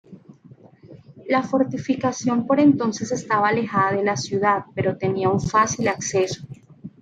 La 1.27 1.43
fortificación 1.43 2.47
por 2.47 2.59
entonces 2.59 3.11
estaba 3.11 3.49
alejada 3.49 3.91
de 3.91 4.03
la 4.03 4.17
ciudad, 4.17 4.65
pero 4.73 4.97
tenía 4.97 5.29
un 5.29 5.39
fácil 5.39 5.87
acceso. 5.89 6.43